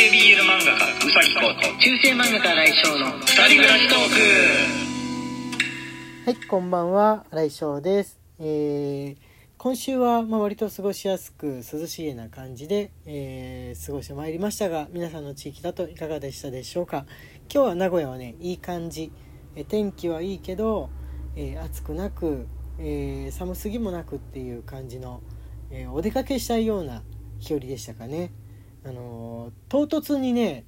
[0.00, 3.98] 系 BL 漫画家うさぎこと中世漫画家来翔の二人暮らしトー
[6.24, 8.18] クはい、こんばんは、新井翔です。
[8.38, 9.16] えー
[9.58, 17.04] 今週はまあ割と過ごしやすく涼しげな感じで、えー過ごしてまいりましたが、皆さんの地域だといかがでしたでしょうか。
[17.52, 19.12] 今日は名古屋はね、いい感じ。
[19.54, 20.88] え天気はいいけど、
[21.36, 22.46] えー暑くなく、
[22.78, 25.20] えー寒すぎもなくっていう感じの、
[25.70, 27.02] えーお出かけしたいような
[27.38, 28.32] 日和でしたかね。
[28.84, 30.64] あのー唐突にね、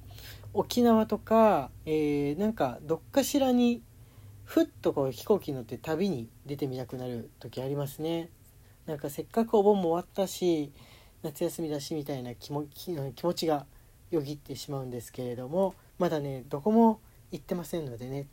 [0.53, 3.81] 沖縄とか、えーなんかどっかしらに
[4.45, 8.29] ふっとこう飛行機乗って旅に出てみたくなる時ありますね。
[8.85, 10.71] なんかせっかくお盆も終わったし
[11.23, 13.65] 夏休みだしみたいな気も気気持ちが
[14.11, 16.99] よぎってしまうんですけれどもまだねどこも
[17.31, 18.21] 行ってませんのでね。
[18.21, 18.29] って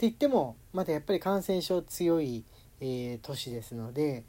[0.00, 2.44] 言ってもまだやっぱり感染症強い、
[2.80, 4.24] えー都市ですので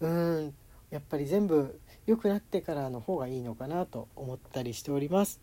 [0.00, 0.54] うーん
[0.90, 5.40] やっぱり全部良くなってからの方がいいのかなと思ったりしております。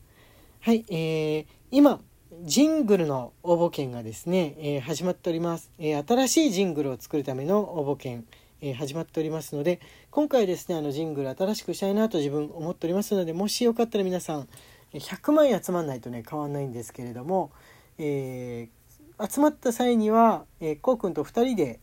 [0.61, 1.99] はい、えー今
[2.43, 8.25] ジングルの応募券がですね、えー始まっております、えー新しいジングルを作るための応募券、
[8.61, 14.47] えー始まっておりますので今回ですねあのジングル新しくしたいなと自分思っておりますのでもしよかったら皆さん
[14.93, 17.51] え100枚集まんないとね変わんないんですけれども、
[17.97, 18.85] えー
[19.17, 21.79] 集まった際には、えー、こうくんと2人で、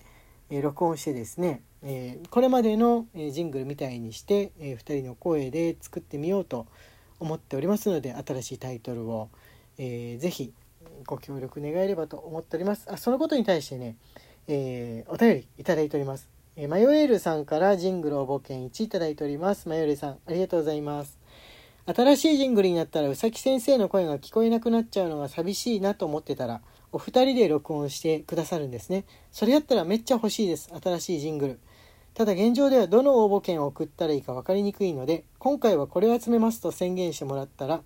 [0.50, 6.66] え録音してですね、えーこれまでの、えージングルみたいにして、え2人の声で作ってみようと
[7.20, 9.28] 思っておりますので新しいタイトルを、
[9.78, 10.52] えーぜひ
[11.06, 12.86] ご協力願えればと思っております。
[12.90, 13.96] あそのことに対してね、
[14.48, 19.68] えーお便りいただいております、えーマヨエールさんからジングル応募券1いただいております。
[19.68, 21.18] マヨエールさんありがとうございます。
[21.84, 26.60] 新しいジングルになったらうさき先生の声が聞こえなくなっちゃうのが寂しいなと思ってたら
[26.92, 29.04] お二人で録音してくださるんですね。
[29.32, 30.70] それやったらめっちゃ欲しいです。
[30.80, 31.58] 新しいジングル。
[32.14, 37.82] ただ現状ではどの応募券を送ったらいいか分かりにくいので今回はこれを集めますと宣言してもらったら、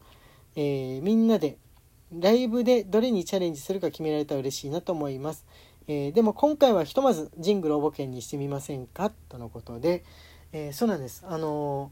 [0.57, 1.59] えーみんなで
[2.13, 5.45] ライブでどれにチャレンジするか決められたら嬉しいなと思います、
[5.89, 9.11] えーでも今回はひとまずジングル応募券にしてみませんか？
[9.29, 10.05] とのことで、
[10.53, 11.25] えーそうなんです。
[11.29, 11.91] あの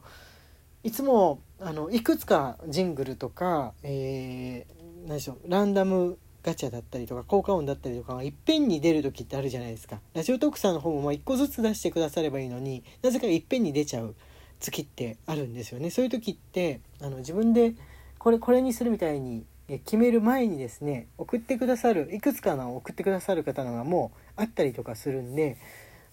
[0.82, 9.98] いつもあのいくつかジングルとか、えー何でしょうランダムガチャだったりとか効果音だったりとかがいっぺんに出る時ってあるじゃないですか。
[10.12, 14.14] ラジオトークさんの方もま1個ずつ出してくださればいいのになぜかいっぺんに出ちゃう
[14.60, 15.90] 月ってあるんですよね。
[15.90, 17.74] そういう時ってあの自分で
[18.18, 25.56] これこれにするみたいに決める前にですね送ってくださるいくつかの送ってくださる方のがもうあったりとかするんで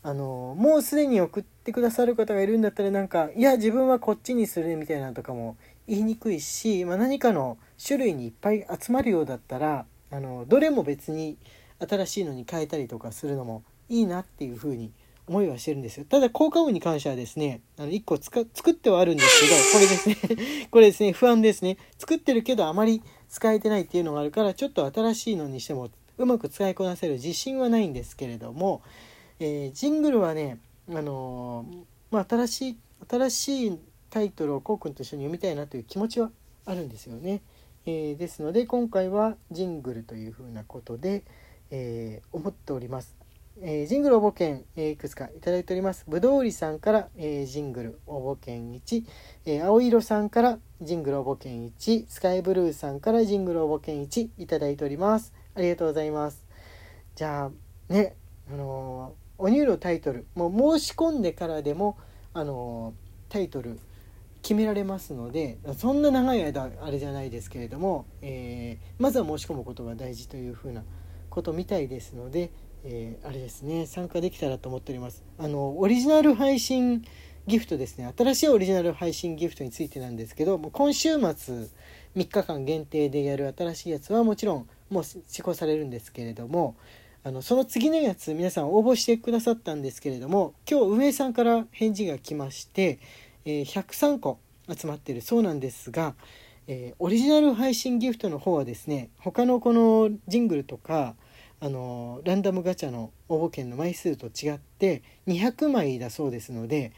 [0.03, 11.37] あのもうすでに送ってくださる方がいるんだったらなんかいや自分はこっちにするねみたいなのとかも言いにくいし、まあ、何かの種類にいっぱい集まるようだったらあのどれも別に
[11.79, 14.91] 新しいのに変えたりとかするのもいいなっていうふうに
[15.27, 28.81] 思いはしてるんですよただ効果音に関してはですねあの1個作ってはあるんですけどこれですね これですね不安ですね作ってるけどあまり使えてないっていうのがあるからちょっと新しいのにしてもうまく使いこなせる自信はないんですけれども、
[29.39, 32.77] えージングルはねあのーまあ、新しい
[33.09, 33.79] 新しい
[34.09, 36.29] タイトルをこうくんと一緒に読みたいなという気持ちは
[36.65, 37.41] あるんですよね。
[37.85, 41.23] えーですので今回はジングルというふうなことで、
[41.71, 43.15] えー思っております。
[43.61, 46.05] えージングル応募券、えーいくつかいただいております。
[46.07, 49.03] ぶどうりさんから、えージングル応募券1、
[49.45, 55.33] えー青色さんからジングル応募券1、スカイブルーさんからジングル応募券1いただいております。
[55.55, 56.45] ありがとうございます。
[57.15, 58.15] じゃあね、
[58.51, 61.97] あのーおニューのタイトルもう申し込んでからでも、
[62.35, 63.79] あのータイトル
[64.41, 70.83] 決められますのでそんな長い間あれじゃないですけれども、えーまずは申し込むことが大事というふうな
[71.29, 72.51] ことみたいですので、
[72.83, 75.23] えーあれですね参加できたらと思っております。
[75.37, 77.03] あのオリジナル配信
[77.47, 78.11] ギフトですね。
[78.17, 81.67] 新しいオリジナル配信ギフトについてなんですけどもう今週末
[82.15, 86.75] 3日間限定でやる新しいやつはもちろんもう施行されるんですけれども
[87.23, 92.99] あのその次のやつ皆さん応募してくださったんですけれども今日運営さんから返事が来まして、
[93.45, 94.39] えー103個
[94.73, 95.21] 集まってる。
[95.21, 96.15] そうなんですが、
[96.67, 101.15] えーオリジナル配信ギフトの方はですね他のこのジングルとか
[101.59, 106.91] あのランダムガチャの応募券の枚数と違って200枚だそうですので、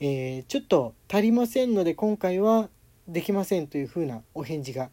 [0.00, 2.68] えーちょっと足りませんので今回は
[3.08, 4.90] できませんというふうなお返事が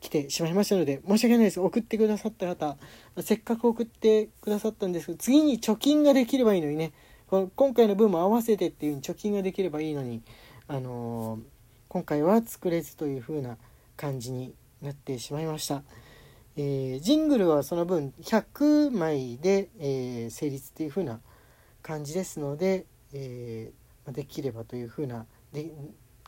[0.00, 1.60] 来てしまいましたので申し訳ないです。
[1.60, 2.76] 送ってくださった方
[3.22, 6.92] せっかく送ってくださったんですけど次に貯金ができればいいのにね
[7.30, 10.20] この今回の分も合わせてっていう風に貯金ができればいいのに、
[10.70, 11.40] あのー
[11.88, 13.56] 今回は作れずという風な
[13.96, 15.82] 感じになってしまいました。
[16.56, 21.18] えージングルはその分100枚で、えー成立っていう風な
[21.82, 25.72] 感じですので、えーできればという風なで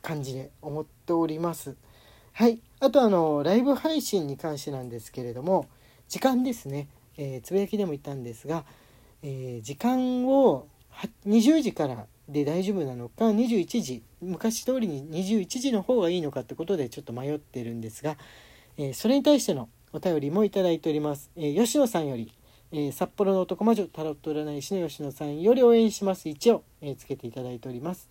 [0.02, 1.76] 感じで思っております。
[2.32, 5.68] はいあとあのライブ配信に関してなんですけれども
[6.08, 8.64] 時間ですね、えーつぶやきでも言ったんですが、
[9.22, 10.66] えー時間を
[11.28, 18.16] 20時からで大丈夫なのか21時昔通りに21時の方がいいのかってことでちょっと迷ってるんですが、
[18.78, 22.32] えーそれに対してのお便りもいただいております、えー吉野さんより、
[22.72, 26.28] えー札幌の男魔女タロット占い師の吉野さんより応援します。
[26.28, 28.08] 1を、えつけていただいております。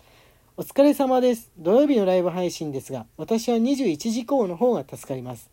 [0.57, 1.49] お疲れ様です。
[1.57, 5.49] 土曜日のライブ配信ですが私は21時以降の方が助かります。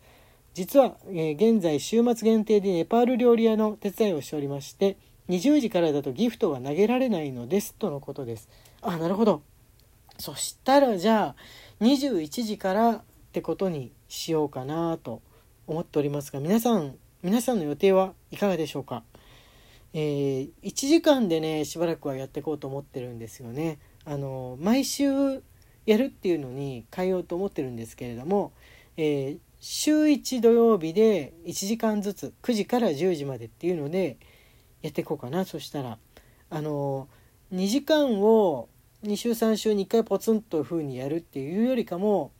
[0.53, 4.97] 実は、え現在週末限定でネパール料理屋の手伝いをしておりまして
[5.29, 8.49] 20時からだとギフトが投げられないのですとのことです。
[8.81, 9.41] あなるほど。
[10.17, 11.35] そしたらじゃ
[11.79, 15.21] あ21時からってことにしようかなと
[15.67, 19.03] 思っておりますが皆さん皆さんの予定はいかがでしょうか？
[19.93, 23.79] えー1時間でねしばらくはやっていこうと思ってるんですよね。
[24.05, 25.43] あの毎週
[25.85, 28.51] やるっていうのに変えようと思ってるんですけれども、
[28.97, 34.15] えー週1土曜日で1時間ずつ9時から10時までっていうので
[34.81, 35.97] やっていこうかなそしたら。
[36.51, 37.07] あの
[37.53, 38.69] 2時間を
[39.03, 42.31] 2週3週に1回ポツンと風にやるっていうよりかも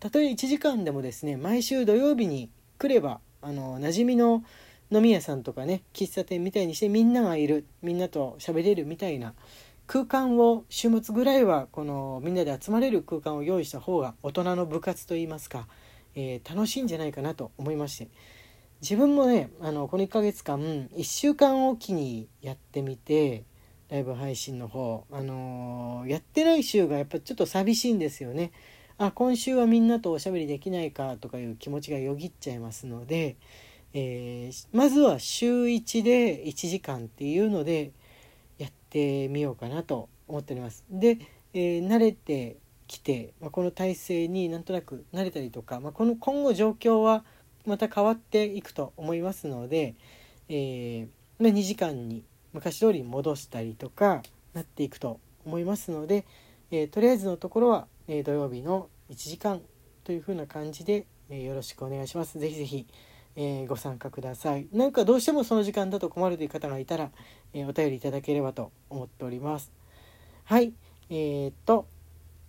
[0.00, 4.44] たとえ1時間でもですね毎週土曜日に来ればあの馴染みの
[4.90, 9.34] 飲み屋さんとかね喫茶店みたいにしてみんながいるみんなと喋れるみたいな
[9.86, 15.68] 空間を週末ぐらいはこのみんなで集まれる空間を用意した方が大人の部活といいますか、
[16.14, 18.08] えー楽しいんじゃないかなと思いまして。
[18.88, 23.42] 自分もねあのこの1ヶ月間1週間おきにやってみて
[23.90, 28.52] ライブ配信の方、あのーやってない週がやっぱちょっと寂しいんですよね。
[28.96, 33.34] あ今週はみんなとおしゃべりできないかとかいう気持ちがよぎっちゃいますので、
[33.92, 37.90] えーまずは週1で1時間っていうので
[38.56, 40.84] やってみようかなと思っております。
[40.88, 41.18] で、
[41.54, 47.24] えー慣れてきて、まあ、この体制になんとなく慣れたりとか、まあ、この今後状況は
[47.66, 49.94] また変わっていくと思いますので、
[50.48, 51.08] えー
[51.42, 54.22] まあ、2時間に昔通り戻したりとか
[54.54, 56.24] なっていくと思いますので、
[56.70, 59.60] えーとりあえずのところは、えー土曜日の1時間
[60.04, 62.38] という風な感じで、えーよろしくお願いします。
[62.38, 62.86] ぜひぜひ、
[63.36, 64.66] えーご参加ください。
[64.72, 67.10] なんかどうしてもその時間だと困るという方がいたら、
[67.52, 69.70] えーお便りいただければと思っております。
[70.44, 70.72] はい、
[71.10, 71.86] えーっと、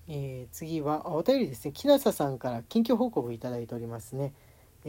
[0.08, 1.72] えー次はお便りですね。
[1.74, 4.34] 木下さんから近況報告いただいておりますね。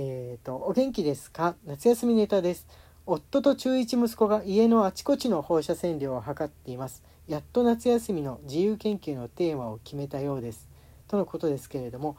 [0.00, 1.56] えーと、お元気ですか？
[1.67, 2.69] 夏休みネタです。
[3.05, 7.03] 夫と中1息子が家のあちこちの放射線量を測っています。
[7.27, 10.69] やっと夏休みの自由研究のテーマを決めたようです。
[11.09, 12.17] とのことですけれども、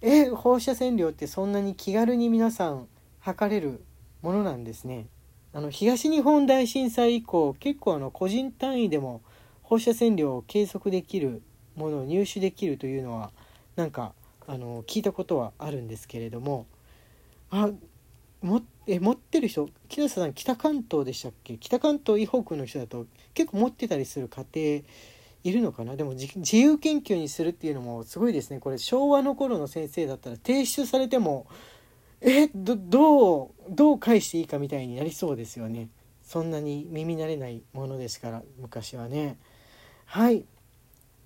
[0.00, 2.88] え、放射線量ってそんなに気軽に皆さん
[3.20, 3.84] 測れる
[4.22, 5.04] ものなんですね。
[5.52, 9.20] あの東日本大震災以降結構あの個人単位でも
[9.62, 11.42] 放射線量を計測できる
[11.76, 13.30] ものを入手できるというのは
[13.76, 14.14] なんか
[14.46, 16.64] あの聞いたことはあるんですけれども
[17.50, 17.70] あ
[18.42, 21.56] もえ持ってる人木下さん北関東でしたっけ？
[21.56, 24.82] 北関東以北の人だと結構持ってたりする家庭
[25.44, 25.96] いるのかな？
[25.96, 28.60] でも自由研究にするっていうのもすごいですね。
[28.60, 31.46] これ昭和の頃の先生だったら提出されても
[32.20, 35.88] えどどうどう返していいかみたいになりそうですよね。
[36.22, 39.38] そんなに耳慣れないものですから昔はね。
[40.06, 40.44] はい。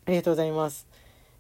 [0.06, 0.86] ありがとうございます。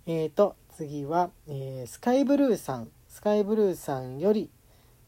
[0.06, 2.88] えーと次は、えースカイブルーさん。
[3.08, 4.50] スカイブルーさんより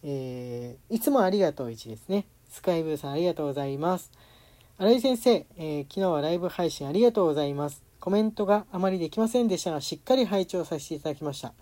[0.02, 2.26] えーいつもありがとう1ですね。
[2.49, 4.11] スカイブーさんありがとうございます。
[4.78, 7.83] 新井先生、えー昨日はライブ配信ありがとうございます。
[8.00, 11.52] コメントがあまりできませんでしたが、しっかり拝聴させていただきました。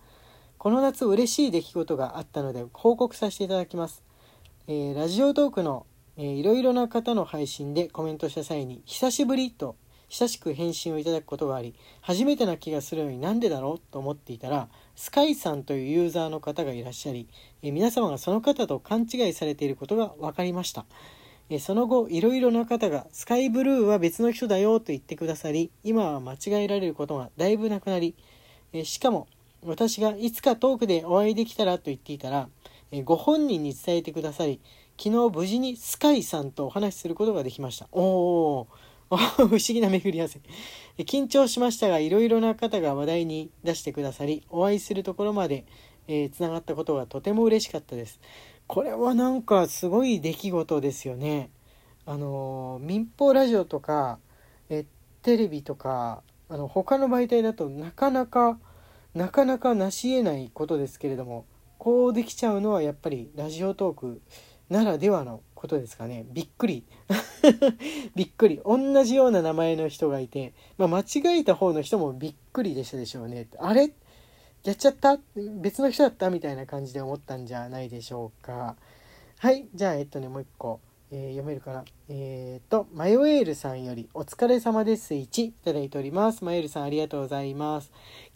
[0.57, 4.03] この夏嬉しい出来事があったので報告させていただきます。
[4.67, 9.77] えーラジオトークの、えーいろいろな方の配信でコメントした際に、久しぶりと
[10.09, 17.29] 親しく返信をいただくことがあり、初めてな気がするのになんでだろうと思っていたら、スカイさんというユーザーの方がいらっしゃり、
[17.63, 20.87] え皆様がその方と勘違いされていることが分かりました。
[21.51, 28.15] えその後、いろいろな方が、スカイブルーは別の人だよと言ってくださり、今は間違えられることがだいぶなくなり、
[28.73, 29.29] えしかも、
[29.65, 32.49] 私がいつかトークでお会いできたらと言っていたら、
[32.91, 34.61] えご本人に伝えてくださり、
[34.99, 37.89] 昨日無事にスカイさんとお話しすることができました。
[37.93, 38.67] おー、
[39.37, 40.41] 不思議な巡り合わせ。
[40.99, 45.65] 緊張しましたが、いろいろな方が話題に出してくださり、お会いするところまで、
[46.09, 48.21] えーつながったことがとても嬉しかったです。
[48.67, 51.51] これはなんかすごい出来事ですよね。
[52.05, 54.19] あの民放ラジオとか、
[54.71, 54.87] え
[55.23, 58.59] テレビとかあの他の媒体だとなかなか
[59.15, 61.45] なかなか成し得ないことですけれども
[61.77, 64.23] こうできちゃうのはやっぱりラジオトーク
[64.69, 66.25] ならではのことですかね。
[66.31, 66.85] びっくり。
[68.15, 68.61] びっくり。
[68.65, 73.49] 同じような名前の人がいて、まあ、間違えた方の人もびっくりでしたでしょうね。
[73.59, 73.91] あれ？
[74.65, 75.19] やっちゃった？
[75.61, 76.31] 別の人だった？
[76.31, 78.77] みたいな感じで思ったんじゃないでしょうか。
[79.39, 79.67] はい。
[79.75, 80.79] じゃあえっとねもう一個、
[81.11, 81.85] えー読めるかな？
[82.09, 85.15] えー、とマヨエールさんより「お疲れ様です。
[85.15, 86.45] 1」いただいております。
[86.45, 87.91] マヨエールさんありがとうございます。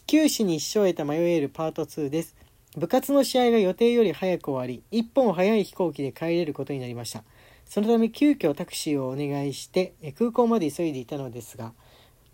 [0.07, 2.35] 九死に一生を得たマヨエールパート2です。
[2.77, 7.23] 部活の試合が予定より早く終わり一本早い飛行機で帰れることになりました。
[7.67, 11.73] そのため急遽タクシーをお願いして空港まで急いでいたのですが、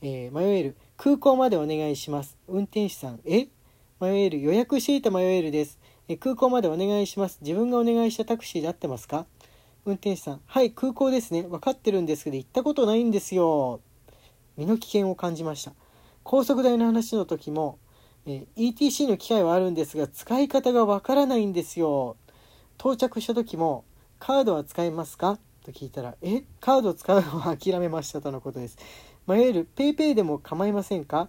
[0.01, 2.37] えー、マヨエール空港までお願いします。
[2.49, 3.49] 運転手さんえ？
[4.01, 5.79] マヨエール予約していたマヨエールです。
[6.09, 7.39] え空港までお願いします。
[7.43, 9.27] 自分がお願いしたタクシーで合ってますか？
[9.85, 11.43] 運転手さんはい空港ですね。
[11.43, 13.81] 分かってるんですけど行ったことないんですよ。
[14.57, 15.73] 身の危険を感じました。
[16.23, 17.79] 高速代の話の時も、
[18.33, 22.17] え ETC の機械はあるんですが使い方がわからないんですよ。
[22.79, 23.85] 到着した時も
[24.19, 25.39] カードは使えますか？
[25.65, 26.43] と聞いたらえ？
[26.61, 28.79] カードを使うのは諦めましたとのことです。
[29.27, 31.29] 迷える PayPay でも構いませんか？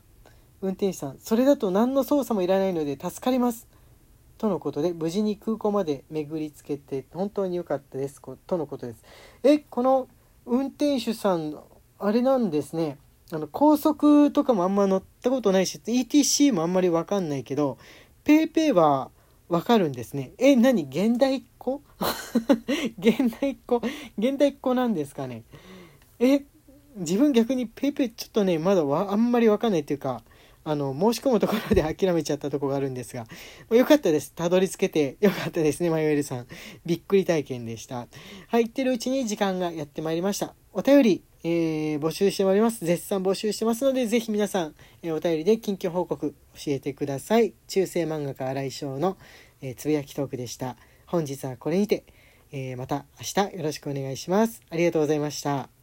[0.62, 3.68] 運転手さんそれだと何の操作もいらないので助かります。
[4.38, 8.22] とのことで無事に空港まで巡りつけて本当に良かったです。
[8.48, 9.03] とのことです。
[9.44, 9.60] え？
[9.60, 10.08] この
[10.46, 11.58] 運転手さん
[12.00, 12.98] あれなんですね。
[13.32, 17.78] あの高速とかもあんま乗ったことないし ETC もあんまりわかんないけど
[18.26, 19.12] PayPay は
[19.50, 20.32] わかるんですね。
[20.38, 20.84] え何？
[20.84, 21.82] 現代っ子？
[23.00, 23.82] 現代っ子？
[24.18, 25.44] 現代っ子なんですかね？
[26.20, 26.44] え
[26.98, 30.22] 自分逆に PayPay ちょっとねまだわあんまりわかんないっていうか
[30.70, 33.26] あの申し込むところで諦めちゃったとこがあるんですが
[33.72, 34.34] よかったです。
[34.34, 36.48] たどり着けてよかったですねマヨエルさん。
[36.86, 38.08] びっくり体験でした。
[38.50, 40.54] 入ってるうちに時間がやってまいりました。
[40.72, 42.86] お便り、えー募集しております。
[42.86, 47.54] 絶賛募集してますのでぜひ皆さん、えーお便りで近況報告教えてください。
[47.68, 49.18] 中世漫画家新井翔の、
[49.62, 50.76] えーつぶやきトークでした。
[51.06, 52.04] 本日はこれにて、
[52.52, 54.62] えまた明日よろしくお願いします。
[54.70, 55.79] ありがとうございました。